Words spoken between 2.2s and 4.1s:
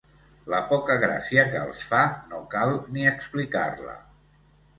no cal ni explicar-la.